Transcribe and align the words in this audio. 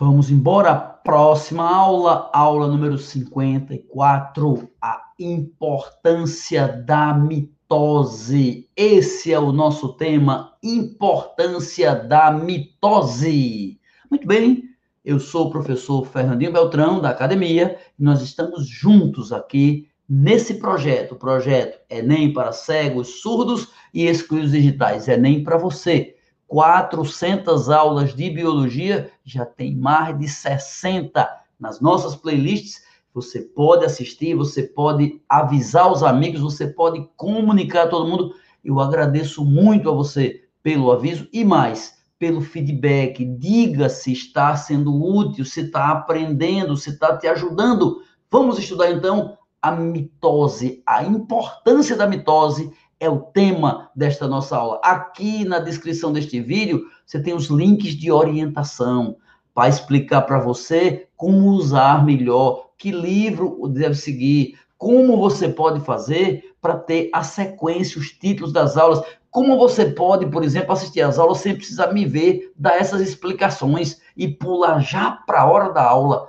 Vamos 0.00 0.30
embora. 0.30 0.76
Próxima 0.76 1.68
aula, 1.68 2.30
aula 2.32 2.68
número 2.68 2.96
54, 2.96 4.70
a 4.80 5.02
importância 5.18 6.68
da 6.68 7.12
mitose. 7.12 8.70
Esse 8.76 9.32
é 9.32 9.40
o 9.40 9.50
nosso 9.50 9.94
tema, 9.94 10.52
importância 10.62 11.96
da 11.96 12.30
mitose. 12.30 13.80
Muito 14.08 14.24
bem, 14.24 14.62
eu 15.04 15.18
sou 15.18 15.48
o 15.48 15.50
professor 15.50 16.06
Fernandinho 16.06 16.52
Beltrão, 16.52 17.00
da 17.00 17.10
academia, 17.10 17.76
e 17.98 18.02
nós 18.04 18.22
estamos 18.22 18.68
juntos 18.68 19.32
aqui 19.32 19.88
nesse 20.08 20.60
projeto, 20.60 21.16
o 21.16 21.18
projeto 21.18 21.76
Enem 21.90 22.32
para 22.32 22.52
cegos, 22.52 23.20
surdos 23.20 23.72
e 23.92 24.06
excluídos 24.06 24.52
digitais. 24.52 25.08
Enem 25.08 25.42
para 25.42 25.56
você 25.56 26.17
400 26.48 27.68
aulas 27.68 28.14
de 28.14 28.30
biologia, 28.30 29.12
já 29.22 29.44
tem 29.44 29.76
mais 29.76 30.18
de 30.18 30.26
60 30.26 31.28
nas 31.60 31.78
nossas 31.80 32.16
playlists. 32.16 32.82
Você 33.12 33.40
pode 33.40 33.84
assistir, 33.84 34.34
você 34.34 34.62
pode 34.62 35.20
avisar 35.28 35.92
os 35.92 36.02
amigos, 36.02 36.40
você 36.40 36.66
pode 36.66 37.06
comunicar 37.16 37.84
a 37.84 37.88
todo 37.88 38.08
mundo. 38.08 38.34
Eu 38.64 38.80
agradeço 38.80 39.44
muito 39.44 39.90
a 39.90 39.92
você 39.92 40.44
pelo 40.62 40.90
aviso 40.90 41.28
e 41.32 41.44
mais, 41.44 41.98
pelo 42.18 42.40
feedback. 42.40 43.24
Diga 43.24 43.90
se 43.90 44.12
está 44.12 44.56
sendo 44.56 44.94
útil, 44.94 45.44
se 45.44 45.62
está 45.62 45.90
aprendendo, 45.90 46.76
se 46.76 46.90
está 46.90 47.16
te 47.16 47.26
ajudando. 47.26 48.02
Vamos 48.30 48.58
estudar 48.58 48.90
então 48.90 49.36
a 49.60 49.70
mitose, 49.70 50.82
a 50.86 51.04
importância 51.04 51.96
da 51.96 52.06
mitose 52.06 52.72
é 53.00 53.08
o 53.08 53.20
tema 53.20 53.90
desta 53.94 54.26
nossa 54.26 54.56
aula. 54.56 54.80
Aqui 54.82 55.44
na 55.44 55.58
descrição 55.58 56.12
deste 56.12 56.40
vídeo, 56.40 56.86
você 57.06 57.20
tem 57.20 57.34
os 57.34 57.46
links 57.46 57.94
de 57.94 58.10
orientação 58.10 59.16
para 59.54 59.68
explicar 59.68 60.22
para 60.22 60.38
você 60.38 61.08
como 61.16 61.50
usar 61.50 62.04
melhor, 62.04 62.70
que 62.76 62.90
livro 62.90 63.68
deve 63.68 63.94
seguir, 63.94 64.58
como 64.76 65.16
você 65.16 65.48
pode 65.48 65.80
fazer 65.80 66.54
para 66.60 66.76
ter 66.76 67.10
a 67.12 67.22
sequência, 67.22 68.00
os 68.00 68.10
títulos 68.10 68.52
das 68.52 68.76
aulas, 68.76 69.02
como 69.30 69.56
você 69.58 69.86
pode, 69.86 70.26
por 70.26 70.42
exemplo, 70.42 70.72
assistir 70.72 71.00
às 71.00 71.18
aulas 71.18 71.38
sem 71.38 71.54
precisar 71.54 71.92
me 71.92 72.04
ver, 72.04 72.52
dar 72.56 72.76
essas 72.76 73.00
explicações 73.00 74.00
e 74.16 74.28
pular 74.28 74.80
já 74.80 75.10
para 75.10 75.42
a 75.42 75.50
hora 75.50 75.72
da 75.72 75.82
aula. 75.82 76.28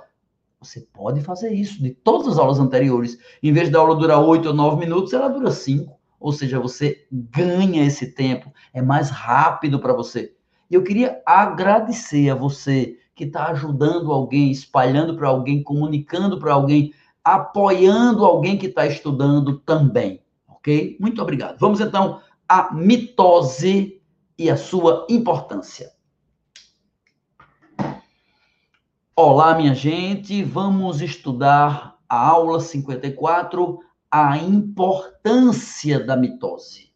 Você 0.60 0.80
pode 0.92 1.20
fazer 1.22 1.52
isso 1.52 1.82
de 1.82 1.90
todas 1.90 2.28
as 2.28 2.38
aulas 2.38 2.58
anteriores. 2.58 3.16
Em 3.42 3.52
vez 3.52 3.70
da 3.70 3.78
aula 3.78 3.96
durar 3.96 4.20
8 4.20 4.48
ou 4.48 4.54
9 4.54 4.76
minutos, 4.76 5.12
ela 5.12 5.28
dura 5.28 5.50
5 5.50 5.99
ou 6.20 6.32
seja, 6.32 6.60
você 6.60 7.06
ganha 7.10 7.84
esse 7.84 8.12
tempo, 8.12 8.52
é 8.74 8.82
mais 8.82 9.08
rápido 9.08 9.80
para 9.80 9.94
você. 9.94 10.36
E 10.70 10.74
eu 10.74 10.84
queria 10.84 11.22
agradecer 11.24 12.28
a 12.28 12.34
você 12.34 12.98
que 13.14 13.24
está 13.24 13.48
ajudando 13.48 14.12
alguém, 14.12 14.50
espalhando 14.50 15.16
para 15.16 15.28
alguém, 15.28 15.62
comunicando 15.62 16.38
para 16.38 16.52
alguém, 16.52 16.92
apoiando 17.24 18.24
alguém 18.24 18.58
que 18.58 18.66
está 18.66 18.86
estudando 18.86 19.58
também, 19.60 20.22
ok? 20.46 20.96
Muito 21.00 21.20
obrigado. 21.20 21.58
Vamos 21.58 21.80
então 21.80 22.20
à 22.48 22.72
mitose 22.74 24.00
e 24.38 24.50
a 24.50 24.56
sua 24.56 25.06
importância. 25.08 25.90
Olá, 29.16 29.54
minha 29.54 29.74
gente, 29.74 30.42
vamos 30.42 31.02
estudar 31.02 31.98
a 32.08 32.28
aula 32.28 32.58
54, 32.58 33.80
a 34.10 34.36
importância 34.36 36.04
da 36.04 36.16
mitose. 36.16 36.90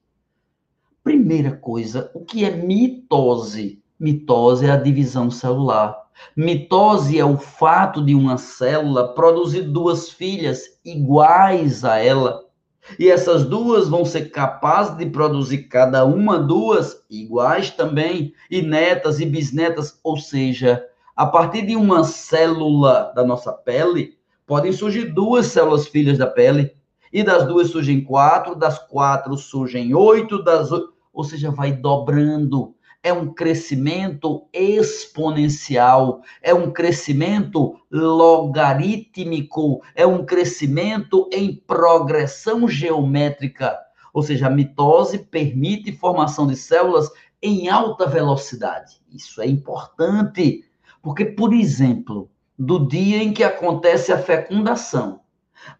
Primeira 1.04 1.52
coisa, 1.52 2.10
o 2.12 2.24
que 2.24 2.44
é 2.44 2.50
mitose? 2.50 3.80
Mitose 4.00 4.66
é 4.66 4.72
a 4.72 4.76
divisão 4.76 5.30
celular. 5.30 5.96
Mitose 6.36 7.16
é 7.16 7.24
o 7.24 7.36
fato 7.36 8.05
de 8.05 8.16
uma 8.16 8.36
célula 8.36 9.14
produzir 9.14 9.62
duas 9.62 10.11
filhas 10.11 10.80
iguais 10.84 11.84
a 11.84 11.98
ela. 11.98 12.42
E 12.98 13.08
essas 13.08 13.44
duas 13.44 13.89
vão 13.89 14.05
ser 14.05 14.30
capazes 14.30 14.96
de 14.96 15.06
produzir 15.06 15.68
cada 15.68 16.05
uma 16.05 16.36
duas 16.36 17.00
iguais 17.08 17.70
também, 17.70 18.34
e 18.50 18.60
netas 18.60 19.20
e 19.20 19.27
bisnetas, 19.27 20.00
ou 20.02 20.16
seja, 20.16 20.84
a 21.14 21.24
partir 21.27 21.64
de 21.64 21.77
uma 21.77 22.02
célula 22.02 23.12
da 23.14 23.24
nossa 23.24 23.52
pele, 23.52 24.18
podem 24.44 24.72
surgir 24.72 25.12
duas 25.12 25.46
células 25.46 25.86
filhas 25.86 26.18
da 26.18 26.27
pele, 26.27 26.74
e 27.14 27.23
das 27.23 27.47
duas 27.47 27.70
surgem 27.70 28.02
quatro, 28.02 28.57
das 28.57 28.77
quatro 28.77 29.36
surgem 29.36 29.95
oito, 29.95 30.42
das 30.42 30.69
ou 31.13 31.23
seja, 31.23 31.48
vai 31.48 31.70
dobrando. 31.70 32.75
É 33.05 33.13
um 33.13 33.33
crescimento 33.33 34.48
exponencial, 34.52 36.23
é 36.42 36.52
um 36.52 36.73
crescimento 36.73 37.77
logarítmico, 37.89 39.80
é 39.95 40.05
um 40.05 40.27
crescimento 40.27 41.29
em 41.33 41.55
progressão 41.55 42.67
geométrica. 42.67 43.79
Ou 44.13 44.20
seja, 44.20 44.48
a 44.48 44.51
mitose 44.51 45.19
permite 45.19 45.92
formação 45.92 46.48
de 46.48 46.57
células 46.57 47.08
em 47.41 47.69
alta 47.69 48.07
velocidade. 48.07 49.01
Isso 49.08 49.41
é 49.41 49.46
importante, 49.46 50.64
porque, 51.01 51.25
por 51.25 51.52
exemplo, 51.52 52.29
do 52.58 52.89
dia 52.89 53.23
em 53.23 53.33
que 53.33 53.45
acontece 53.45 54.13
a 54.13 54.19
fecundação 54.19 55.20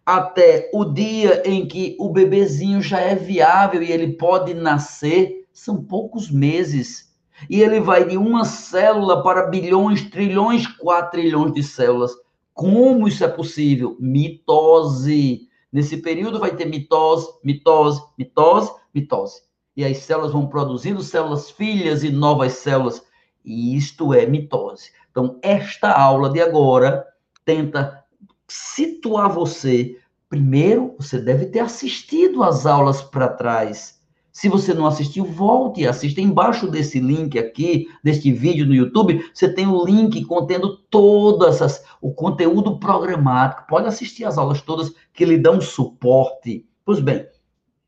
até 0.05 0.69
o 0.73 0.85
dia 0.85 1.41
em 1.45 1.67
que 1.67 1.95
o 1.99 2.09
bebezinho 2.09 2.81
já 2.81 2.99
é 2.99 3.15
viável 3.15 3.81
e 3.81 3.91
ele 3.91 4.13
pode 4.13 4.53
nascer, 4.53 5.45
são 5.51 5.83
poucos 5.83 6.29
meses. 6.29 7.13
E 7.49 7.61
ele 7.61 7.79
vai 7.79 8.05
de 8.05 8.17
uma 8.17 8.45
célula 8.45 9.21
para 9.21 9.47
bilhões, 9.47 10.09
trilhões, 10.09 10.67
quatrilhões 10.67 11.53
de 11.53 11.63
células. 11.63 12.11
Como 12.53 13.07
isso 13.07 13.23
é 13.23 13.27
possível? 13.27 13.97
Mitose. 13.99 15.49
Nesse 15.71 15.97
período 15.97 16.39
vai 16.39 16.55
ter 16.55 16.65
mitose, 16.65 17.27
mitose, 17.43 18.01
mitose, 18.17 18.71
mitose. 18.93 19.41
E 19.75 19.83
as 19.83 19.97
células 19.97 20.31
vão 20.31 20.47
produzindo 20.47 21.01
células 21.01 21.51
filhas 21.51 22.03
e 22.03 22.09
novas 22.09 22.53
células. 22.53 23.03
E 23.43 23.75
isto 23.75 24.13
é 24.13 24.25
mitose. 24.25 24.91
Então, 25.11 25.37
esta 25.41 25.91
aula 25.91 26.29
de 26.29 26.41
agora 26.41 27.05
tenta 27.43 28.04
situar 28.47 29.29
você, 29.29 29.97
primeiro, 30.29 30.95
você 30.99 31.19
deve 31.19 31.47
ter 31.47 31.59
assistido 31.59 32.43
às 32.43 32.65
aulas 32.65 33.01
para 33.01 33.27
trás. 33.27 33.95
Se 34.31 34.49
você 34.49 34.73
não 34.73 34.85
assistiu, 34.85 35.23
volte 35.23 35.81
e 35.81 35.87
assista. 35.87 36.19
Embaixo 36.19 36.67
desse 36.69 36.99
link 36.99 37.39
aqui, 37.39 37.87
deste 38.03 38.33
vídeo 38.33 38.65
no 38.65 38.75
YouTube, 38.75 39.29
você 39.33 39.47
tem 39.47 39.65
o 39.65 39.85
link 39.85 40.25
contendo 40.25 40.77
todas 40.89 41.61
as, 41.61 41.85
o 42.01 42.13
conteúdo 42.13 42.77
programático. 42.77 43.65
Pode 43.65 43.87
assistir 43.87 44.25
às 44.25 44.37
aulas 44.37 44.61
todas 44.61 44.93
que 45.13 45.23
lhe 45.23 45.37
dão 45.37 45.61
suporte. 45.61 46.67
Pois 46.83 46.99
bem, 46.99 47.25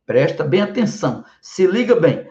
presta 0.06 0.46
bem 0.46 0.62
atenção. 0.62 1.26
Se 1.42 1.68
liga 1.68 2.00
bem. 2.00 2.26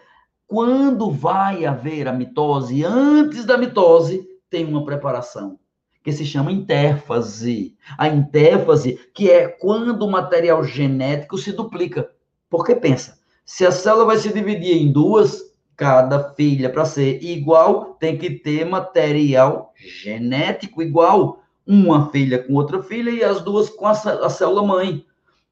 Quando 0.47 1.11
vai 1.11 1.67
haver 1.67 2.09
a 2.09 2.13
mitose? 2.13 2.85
Antes 2.85 3.45
da 3.45 3.59
mitose, 3.59 4.27
tem 4.49 4.65
uma 4.65 4.85
preparação 4.85 5.59
que 6.07 6.13
se 6.13 6.25
chama 6.25 6.53
intérfase. 6.53 7.75
A 7.99 8.07
intérfase, 8.07 8.97
que 9.13 9.29
é 9.29 9.49
quando 9.49 10.03
o 10.03 10.11
material 10.11 10.63
genético 10.63 11.37
se 11.37 11.51
duplica. 11.51 12.09
Porque 12.49 12.77
pensa, 12.77 13.19
se 13.45 13.67
a 13.67 13.73
célula 13.73 14.05
vai 14.05 14.17
se 14.17 14.33
dividir 14.33 14.77
em 14.77 14.93
duas, 14.93 15.43
cada 15.75 16.33
filha, 16.35 16.71
para 16.71 16.85
ser 16.85 17.21
igual, 17.25 17.97
tem 17.99 18.17
que 18.17 18.31
ter 18.31 18.65
material 18.65 19.73
genético 19.75 20.81
igual. 20.81 21.41
Uma 21.67 22.09
filha 22.13 22.41
com 22.41 22.55
outra 22.55 22.81
filha 22.85 23.11
e 23.11 23.25
as 23.25 23.43
duas 23.43 23.69
com 23.69 23.87
a, 23.87 23.91
a 23.91 24.31
célula 24.31 24.65
mãe. 24.65 25.05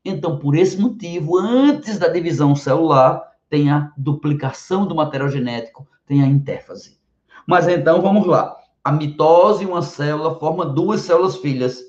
Então, 0.05 0.39
por 0.39 0.55
esse 0.55 0.81
motivo, 0.81 1.37
antes 1.37 1.99
da 1.99 2.07
divisão 2.07 2.55
celular, 2.55 3.21
tem 3.51 3.73
a 3.73 3.93
duplicação 3.97 4.87
do 4.87 4.95
material 4.95 5.29
genético, 5.29 5.85
tem 6.07 6.23
a 6.23 6.27
intérfase. 6.29 6.97
Mas 7.45 7.67
então, 7.67 8.01
vamos 8.01 8.25
lá. 8.25 8.57
A 8.85 8.93
mitose, 8.93 9.65
uma 9.65 9.81
célula, 9.81 10.39
forma 10.39 10.67
duas 10.67 11.01
células 11.01 11.37
filhas. 11.37 11.83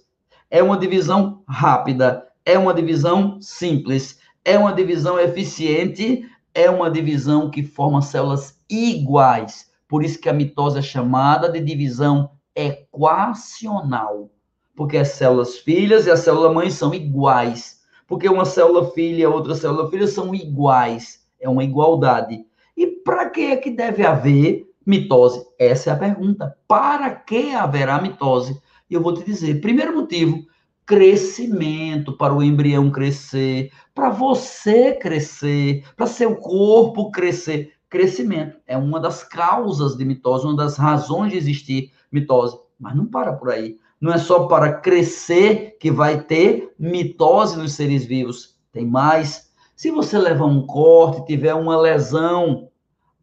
É 0.49 0.63
uma 0.63 0.77
divisão 0.77 1.43
rápida, 1.45 2.25
é 2.45 2.57
uma 2.57 2.73
divisão 2.73 3.37
simples, 3.41 4.17
é 4.45 4.57
uma 4.57 4.71
divisão 4.71 5.19
eficiente, 5.19 6.25
é 6.53 6.69
uma 6.69 6.89
divisão 6.89 7.51
que 7.51 7.61
forma 7.63 8.01
células 8.01 8.57
iguais. 8.69 9.69
Por 9.89 10.05
isso 10.05 10.21
que 10.21 10.29
a 10.29 10.33
mitose 10.33 10.79
é 10.79 10.81
chamada 10.81 11.51
de 11.51 11.59
divisão 11.59 12.31
equacional, 12.55 14.29
porque 14.73 14.97
as 14.97 15.09
células 15.09 15.57
filhas 15.57 16.05
e 16.05 16.11
a 16.11 16.15
célula 16.15 16.53
mãe 16.53 16.69
são 16.69 16.93
iguais. 16.93 17.81
Porque 18.07 18.29
uma 18.29 18.45
célula 18.45 18.89
filha 18.91 19.23
e 19.23 19.25
outra 19.25 19.53
célula 19.53 19.89
filha 19.89 20.07
são 20.07 20.33
iguais. 20.33 21.25
É 21.41 21.49
uma 21.49 21.65
igualdade. 21.65 22.45
E 22.77 22.87
para 22.87 23.29
que 23.29 23.41
é 23.41 23.57
que 23.57 23.69
deve 23.69 24.05
haver 24.05 24.65
mitose? 24.85 25.45
Essa 25.57 25.89
é 25.89 25.93
a 25.93 25.97
pergunta. 25.97 26.55
Para 26.67 27.09
que 27.09 27.53
haverá 27.53 28.01
mitose? 28.01 28.59
E 28.89 28.93
eu 28.93 29.01
vou 29.01 29.13
te 29.13 29.23
dizer, 29.23 29.61
primeiro 29.61 29.95
motivo, 29.95 30.45
crescimento, 30.85 32.13
para 32.13 32.33
o 32.33 32.43
embrião 32.43 32.91
crescer, 32.91 33.71
para 33.93 34.09
você 34.09 34.93
crescer, 34.93 35.83
para 35.95 36.05
seu 36.05 36.35
corpo 36.35 37.09
crescer. 37.11 37.73
Crescimento 37.89 38.57
é 38.67 38.77
uma 38.77 38.99
das 38.99 39.23
causas 39.23 39.95
de 39.95 40.05
mitose, 40.05 40.45
uma 40.45 40.55
das 40.55 40.77
razões 40.77 41.31
de 41.31 41.37
existir 41.37 41.91
mitose. 42.11 42.57
Mas 42.79 42.95
não 42.95 43.05
para 43.05 43.33
por 43.33 43.49
aí. 43.49 43.77
Não 43.99 44.13
é 44.13 44.17
só 44.17 44.45
para 44.47 44.73
crescer 44.73 45.77
que 45.79 45.89
vai 45.89 46.21
ter 46.21 46.73
mitose 46.77 47.57
nos 47.57 47.73
seres 47.73 48.05
vivos. 48.05 48.55
Tem 48.71 48.85
mais. 48.85 49.49
Se 49.75 49.89
você 49.89 50.17
levar 50.17 50.45
um 50.45 50.65
corte, 50.65 51.25
tiver 51.25 51.53
uma 51.53 51.79
lesão, 51.79 52.69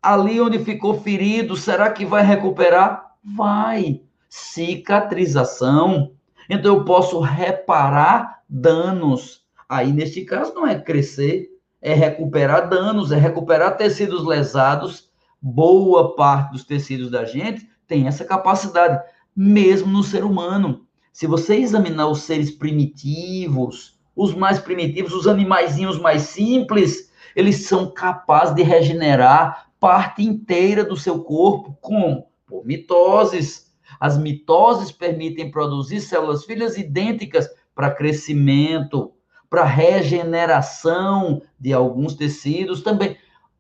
ali 0.03 0.41
onde 0.41 0.59
ficou 0.59 1.01
ferido, 1.01 1.57
será 1.57 1.91
que 1.91 2.05
vai 2.05 2.25
recuperar? 2.25 3.13
Vai. 3.23 4.03
Cicatrização. 4.29 6.13
Então 6.51 6.75
eu 6.75 6.85
posso 6.85 7.21
reparar 7.21 8.43
danos. 8.49 9.43
Aí, 9.69 9.93
neste 9.93 10.25
caso, 10.25 10.53
não 10.55 10.67
é 10.67 10.79
crescer, 10.79 11.49
é 11.81 11.95
recuperar 11.95 12.69
danos, 12.69 13.13
é 13.13 13.17
recuperar 13.17 13.77
tecidos 13.77 14.27
lesados. 14.27 15.11
Boa 15.41 16.17
parte 16.17 16.53
dos 16.53 16.65
tecidos 16.65 17.11
da 17.11 17.25
gente 17.25 17.71
tem 17.87 18.07
essa 18.07 18.25
capacidade, 18.25 19.03
mesmo 19.35 19.91
no 19.91 20.03
ser 20.03 20.25
humano. 20.25 20.87
Se 21.13 21.27
você 21.27 21.57
examinar 21.57 22.09
os 22.09 22.23
seres 22.23 22.51
primitivos, 22.51 23.99
os 24.17 24.35
mais 24.35 24.59
primitivos, 24.59 25.13
os 25.13 25.27
animaizinhos 25.27 25.99
mais 25.99 26.23
simples, 26.23 27.11
eles 27.37 27.67
são 27.67 27.91
capazes 27.91 28.55
de 28.55 28.63
regenerar 28.63 29.72
parte 29.83 30.23
inteira 30.23 30.85
do 30.85 30.97
seu 30.97 31.25
corpo 31.25 31.77
com 31.81 32.25
por 32.47 32.65
mitoses. 32.65 33.75
As 33.99 34.17
mitoses 34.17 34.93
permitem 34.93 35.51
produzir 35.51 36.01
células 36.01 36.45
filhas 36.45 36.79
idênticas 36.79 37.51
para 37.75 37.91
crescimento, 37.91 39.11
para 39.51 39.65
regeneração 39.65 41.43
de 41.59 41.73
alguns 41.73 42.15
tecidos 42.15 42.81
também, 42.81 43.17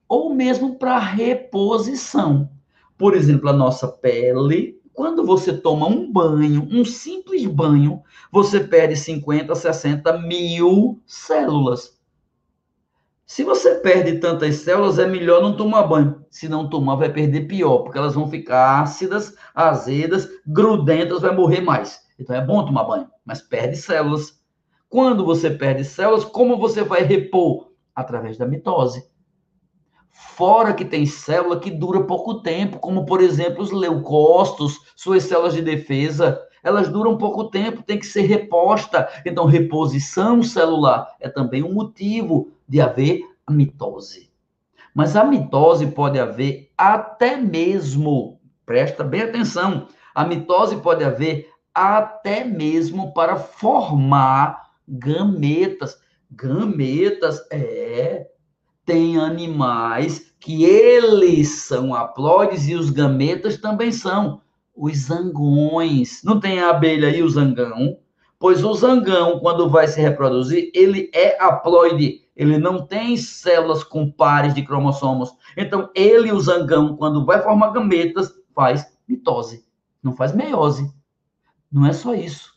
ou 0.08 0.32
mesmo 0.32 0.76
para 0.78 0.96
reposição. 0.96 2.48
Por 2.96 3.16
exemplo, 3.16 3.48
a 3.48 3.52
nossa 3.52 3.88
pele, 3.88 4.80
quando 4.92 5.26
você 5.26 5.52
toma 5.52 5.88
um 5.88 6.12
banho, 6.12 6.68
um 6.70 6.84
simples 6.84 7.44
banho, 7.46 8.00
você 8.30 8.60
perde 8.60 8.94
50, 8.94 9.52
60 9.56 10.18
mil 10.18 11.02
células. 11.04 12.00
Se 13.26 13.44
você 13.44 13.76
perde 13.76 14.18
tantas 14.18 14.56
células, 14.56 14.98
é 14.98 15.06
melhor 15.06 15.42
não 15.42 15.56
tomar 15.56 15.84
banho. 15.84 16.24
Se 16.30 16.48
não 16.48 16.68
tomar, 16.68 16.96
vai 16.96 17.12
perder 17.12 17.46
pior, 17.46 17.78
porque 17.78 17.98
elas 17.98 18.14
vão 18.14 18.28
ficar 18.28 18.82
ácidas, 18.82 19.34
azedas, 19.54 20.28
grudentas, 20.46 21.22
vai 21.22 21.34
morrer 21.34 21.60
mais. 21.60 22.00
Então 22.18 22.36
é 22.36 22.44
bom 22.44 22.64
tomar 22.64 22.84
banho, 22.84 23.08
mas 23.24 23.40
perde 23.40 23.76
células. 23.76 24.40
Quando 24.88 25.24
você 25.24 25.50
perde 25.50 25.84
células, 25.84 26.24
como 26.24 26.58
você 26.58 26.82
vai 26.82 27.02
repor? 27.02 27.72
Através 27.94 28.36
da 28.36 28.46
mitose. 28.46 29.10
Fora 30.10 30.74
que 30.74 30.84
tem 30.84 31.06
célula 31.06 31.58
que 31.58 31.70
dura 31.70 32.04
pouco 32.04 32.42
tempo, 32.42 32.78
como 32.78 33.06
por 33.06 33.22
exemplo 33.22 33.62
os 33.62 33.70
leucócitos, 33.70 34.78
suas 34.94 35.22
células 35.24 35.54
de 35.54 35.62
defesa, 35.62 36.38
elas 36.62 36.88
duram 36.88 37.18
pouco 37.18 37.44
tempo, 37.44 37.82
tem 37.82 37.98
que 37.98 38.06
ser 38.06 38.22
reposta. 38.22 39.08
Então, 39.26 39.46
reposição 39.46 40.42
celular 40.42 41.14
é 41.20 41.28
também 41.28 41.62
um 41.62 41.72
motivo 41.72 42.52
de 42.68 42.80
haver 42.80 43.22
a 43.46 43.52
mitose. 43.52 44.30
Mas 44.94 45.16
a 45.16 45.24
mitose 45.24 45.86
pode 45.88 46.18
haver 46.18 46.70
até 46.76 47.36
mesmo, 47.36 48.38
presta 48.64 49.02
bem 49.02 49.22
atenção, 49.22 49.88
a 50.14 50.24
mitose 50.24 50.76
pode 50.76 51.02
haver 51.02 51.50
até 51.74 52.44
mesmo 52.44 53.12
para 53.14 53.36
formar 53.36 54.70
gametas. 54.86 55.98
Gametas, 56.30 57.40
é. 57.50 58.28
Tem 58.84 59.16
animais 59.16 60.34
que 60.40 60.64
eles 60.64 61.62
são 61.62 61.94
haploides 61.94 62.68
e 62.68 62.74
os 62.74 62.90
gametas 62.90 63.56
também 63.56 63.92
são. 63.92 64.40
Os 64.74 64.96
zangões. 64.96 66.22
Não 66.24 66.40
tem 66.40 66.60
a 66.60 66.70
abelha 66.70 67.14
e 67.14 67.22
o 67.22 67.28
zangão? 67.28 67.98
Pois 68.38 68.64
o 68.64 68.74
zangão, 68.74 69.38
quando 69.38 69.70
vai 69.70 69.86
se 69.86 70.00
reproduzir, 70.00 70.70
ele 70.74 71.10
é 71.14 71.40
haploide 71.40 72.22
ele 72.34 72.58
não 72.58 72.86
tem 72.86 73.16
células 73.16 73.84
com 73.84 74.10
pares 74.10 74.54
de 74.54 74.62
cromossomos. 74.62 75.32
Então, 75.56 75.90
ele, 75.94 76.32
o 76.32 76.40
zangão, 76.40 76.96
quando 76.96 77.24
vai 77.24 77.42
formar 77.42 77.70
gametas, 77.70 78.32
faz 78.54 78.86
mitose, 79.06 79.64
não 80.02 80.12
faz 80.12 80.34
meiose. 80.34 80.90
Não 81.70 81.86
é 81.86 81.92
só 81.92 82.14
isso. 82.14 82.52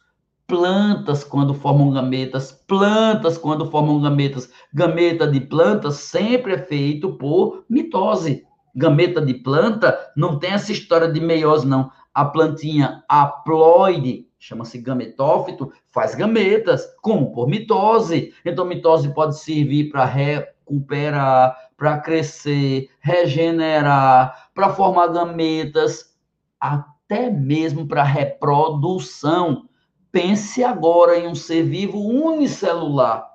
Plantas, 0.48 1.24
quando 1.24 1.54
formam 1.54 1.92
gametas, 1.92 2.52
plantas, 2.52 3.38
quando 3.38 3.70
formam 3.70 4.02
gametas, 4.02 4.50
gameta 4.74 5.28
de 5.28 5.42
planta 5.42 5.92
sempre 5.92 6.54
é 6.54 6.58
feito 6.58 7.18
por 7.18 7.66
mitose. 7.70 8.46
Gameta 8.76 9.22
de 9.22 9.34
planta 9.34 9.98
não 10.16 10.38
tem 10.38 10.52
essa 10.52 10.72
história 10.72 11.12
de 11.12 11.20
meiose, 11.20 11.66
não. 11.66 11.92
A 12.16 12.24
plantinha 12.24 13.04
haploide 13.10 14.26
chama-se 14.40 14.78
gametófito, 14.78 15.74
faz 15.92 16.16
gametas, 16.16 16.86
como 17.02 17.34
por 17.34 17.46
mitose. 17.46 18.34
Então, 18.46 18.64
mitose 18.64 19.14
pode 19.14 19.38
servir 19.38 19.90
para 19.92 20.06
recuperar, 20.06 21.58
para 21.76 22.00
crescer, 22.00 22.90
regenerar, 23.02 24.50
para 24.56 24.70
formar 24.70 25.08
gametas, 25.08 26.16
até 26.58 27.30
mesmo 27.30 27.86
para 27.86 28.04
reprodução. 28.04 29.68
Pense 30.10 30.64
agora 30.64 31.18
em 31.20 31.28
um 31.28 31.36
ser 31.36 31.64
vivo 31.64 32.00
unicelular. 32.00 33.30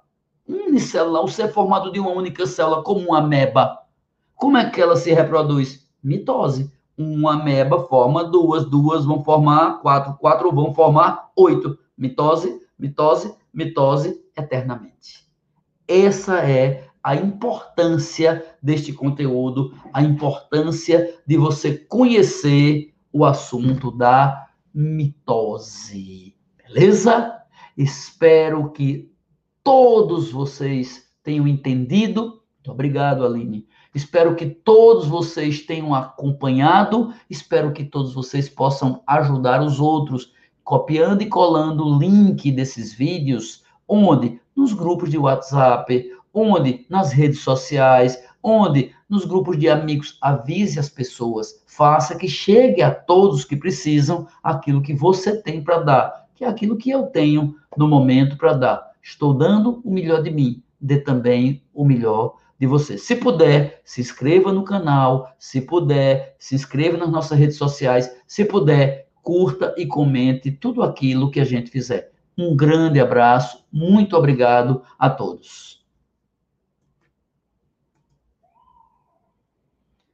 Unicelular, 0.48 1.22
o 1.22 1.28
ser 1.28 1.52
formado 1.52 1.92
de 1.92 2.00
uma 2.00 2.12
única 2.12 2.46
célula, 2.46 2.82
como 2.82 3.08
uma 3.08 3.18
ameba. 3.18 3.78
Como 4.34 4.56
é 4.56 4.70
que 4.70 4.80
ela 4.80 4.96
se 4.96 5.12
reproduz? 5.12 5.86
Mitose 6.02 6.72
uma 7.00 7.40
ameba 7.40 7.86
forma 7.86 8.24
duas, 8.24 8.66
duas 8.66 9.06
vão 9.06 9.24
formar 9.24 9.80
quatro, 9.80 10.14
quatro 10.18 10.52
vão 10.52 10.74
formar 10.74 11.30
oito. 11.34 11.78
Mitose, 11.96 12.60
mitose, 12.78 13.34
mitose 13.52 14.20
eternamente. 14.36 15.26
Essa 15.88 16.38
é 16.40 16.86
a 17.02 17.16
importância 17.16 18.44
deste 18.62 18.92
conteúdo, 18.92 19.74
a 19.92 20.02
importância 20.02 21.18
de 21.26 21.36
você 21.38 21.76
conhecer 21.76 22.94
o 23.10 23.24
assunto 23.24 23.90
da 23.90 24.48
mitose. 24.74 26.36
Beleza? 26.66 27.34
Espero 27.76 28.70
que 28.70 29.10
todos 29.64 30.30
vocês 30.30 31.08
tenham 31.22 31.48
entendido. 31.48 32.42
Muito 32.56 32.70
obrigado, 32.70 33.24
Aline. 33.24 33.66
Espero 33.92 34.36
que 34.36 34.46
todos 34.46 35.08
vocês 35.08 35.62
tenham 35.62 35.94
acompanhado. 35.94 37.12
Espero 37.28 37.72
que 37.72 37.84
todos 37.84 38.14
vocês 38.14 38.48
possam 38.48 39.02
ajudar 39.04 39.62
os 39.62 39.80
outros, 39.80 40.32
copiando 40.62 41.22
e 41.22 41.26
colando 41.26 41.84
o 41.84 41.98
link 41.98 42.52
desses 42.52 42.94
vídeos, 42.94 43.64
onde? 43.88 44.40
Nos 44.54 44.72
grupos 44.72 45.10
de 45.10 45.18
WhatsApp, 45.18 46.08
onde? 46.32 46.86
Nas 46.88 47.12
redes 47.12 47.40
sociais, 47.40 48.22
onde? 48.40 48.94
Nos 49.08 49.24
grupos 49.24 49.58
de 49.58 49.68
amigos. 49.68 50.16
Avise 50.20 50.78
as 50.78 50.88
pessoas. 50.88 51.60
Faça 51.66 52.16
que 52.16 52.28
chegue 52.28 52.82
a 52.82 52.94
todos 52.94 53.44
que 53.44 53.56
precisam 53.56 54.28
aquilo 54.40 54.82
que 54.82 54.94
você 54.94 55.42
tem 55.42 55.64
para 55.64 55.78
dar, 55.78 56.26
que 56.36 56.44
é 56.44 56.48
aquilo 56.48 56.76
que 56.76 56.90
eu 56.90 57.06
tenho 57.06 57.56
no 57.76 57.88
momento 57.88 58.36
para 58.36 58.52
dar. 58.52 58.90
Estou 59.02 59.34
dando 59.34 59.80
o 59.84 59.90
melhor 59.90 60.22
de 60.22 60.30
mim, 60.30 60.62
dê 60.80 60.98
também 60.98 61.64
o 61.74 61.84
melhor 61.84 62.36
de 62.60 62.66
você. 62.66 62.98
Se 62.98 63.16
puder, 63.16 63.80
se 63.82 64.02
inscreva 64.02 64.52
no 64.52 64.62
canal. 64.62 65.34
Se 65.38 65.62
puder, 65.62 66.36
se 66.38 66.54
inscreva 66.54 66.98
nas 66.98 67.10
nossas 67.10 67.38
redes 67.38 67.56
sociais. 67.56 68.14
Se 68.26 68.44
puder, 68.44 69.08
curta 69.22 69.74
e 69.78 69.86
comente 69.86 70.50
tudo 70.50 70.82
aquilo 70.82 71.30
que 71.30 71.40
a 71.40 71.44
gente 71.44 71.70
fizer. 71.70 72.12
Um 72.36 72.54
grande 72.54 73.00
abraço, 73.00 73.64
muito 73.72 74.14
obrigado 74.14 74.82
a 74.98 75.08
todos. 75.08 75.79